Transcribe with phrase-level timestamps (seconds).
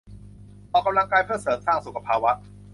[0.73, 2.31] ออกกำลังกายเพื่อเสริมสร้างสุขภาวะ